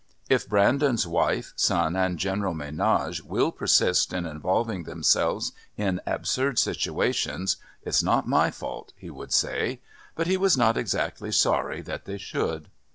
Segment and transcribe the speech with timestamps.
[0.29, 7.57] "If Brandon's wife, son, and general ménage will persist in involving themselves in absurd situations
[7.83, 9.79] it's not my fault," he would say.
[10.15, 12.69] But he was not exactly sorry that they should.